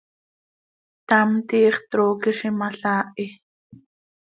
Ctam, 1.03 1.35
tiix 1.51 1.77
trooqui 1.91 2.31
z 2.37 2.39
imalaahi. 2.51 3.25